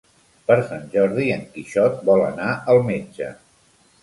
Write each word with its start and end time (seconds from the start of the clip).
Per 0.45 0.55
Sant 0.69 0.87
Jordi 0.95 1.27
en 1.35 1.43
Quixot 1.57 2.01
vol 2.09 2.25
anar 2.31 2.49
al 2.75 2.83
metge. 2.89 3.31